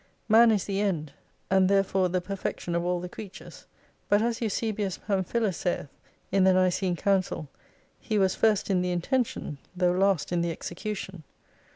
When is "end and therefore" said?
0.81-2.09